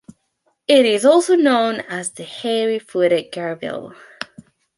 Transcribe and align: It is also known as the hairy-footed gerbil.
It 0.67 0.83
is 0.87 1.05
also 1.05 1.35
known 1.35 1.81
as 1.81 2.09
the 2.13 2.23
hairy-footed 2.23 3.31
gerbil. 3.31 3.95